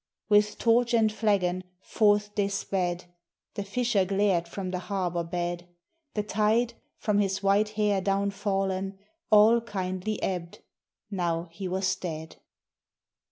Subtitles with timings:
[0.29, 3.05] With torch and flagon, forth they sped:
[3.53, 5.67] The fisher glared from the harbor bed!
[6.15, 8.97] The tide, from his white hair down fallen,
[9.29, 10.63] All kindly ebbed,
[11.11, 12.37] now he was dead.